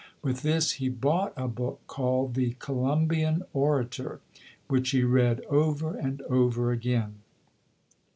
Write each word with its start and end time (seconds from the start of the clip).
With 0.23 0.41
this 0.41 0.71
he 0.71 0.89
bought 0.89 1.31
a 1.37 1.47
book 1.47 1.81
called 1.85 2.33
the 2.33 2.53
"Columbian 2.57 3.43
Orator", 3.53 4.19
which 4.67 4.89
he 4.89 5.03
read 5.03 5.41
over 5.41 5.95
and 5.95 6.23
over 6.23 6.71
again. 6.71 7.17